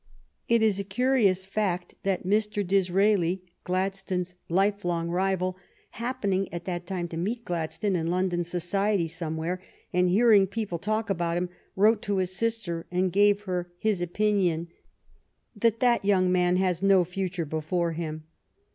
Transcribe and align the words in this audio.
It 0.47 0.63
is 0.63 0.79
a 0.79 0.83
curious 0.83 1.45
fact 1.45 1.93
that 2.01 2.25
Mr. 2.25 2.65
Dis 2.65 2.89
raeli, 2.89 3.41
Gladstone's 3.63 4.33
lifelong 4.49 5.09
rival, 5.09 5.57
happening 5.91 6.51
at 6.51 6.65
that 6.65 6.87
time 6.87 7.07
to 7.09 7.17
meet 7.17 7.45
Gladstone 7.45 7.95
in 7.95 8.07
London 8.07 8.43
society 8.43 9.07
some 9.07 9.37
where, 9.37 9.61
and 9.93 10.09
hearing 10.09 10.47
people 10.47 10.79
talk 10.79 11.11
about 11.11 11.37
him, 11.37 11.49
wrote 11.75 12.01
to 12.01 12.17
his 12.17 12.35
sister 12.35 12.87
and 12.89 13.13
gave 13.13 13.41
her 13.41 13.71
his 13.77 14.01
opinion 14.01 14.69
that" 15.55 15.79
that 15.81 16.03
young 16.03 16.31
man 16.31 16.55
has 16.55 16.81
no 16.81 17.03
future 17.05 17.45
before 17.45 17.91
him.'' 17.91 18.23